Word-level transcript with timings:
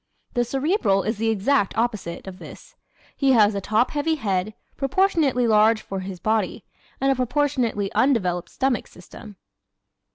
The 0.33 0.43
Cerebral 0.43 1.03
is 1.03 1.19
the 1.19 1.29
exact 1.29 1.77
opposite 1.77 2.25
of 2.25 2.39
this. 2.39 2.75
He 3.15 3.33
has 3.33 3.53
a 3.53 3.61
top 3.61 3.91
heavy 3.91 4.15
head, 4.15 4.55
proportionately 4.75 5.45
large 5.45 5.83
for 5.83 5.99
his 5.99 6.19
body, 6.19 6.65
and 6.99 7.11
a 7.11 7.15
proportionately 7.15 7.93
undeveloped 7.93 8.49
stomach 8.49 8.87
system. 8.87 9.35